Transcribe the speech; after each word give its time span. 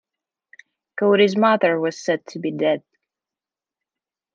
Kodee's 0.99 1.37
mother 1.37 1.79
was 1.79 2.03
said 2.03 2.25
to 2.25 2.39
be 2.39 2.49
dead. 2.51 2.81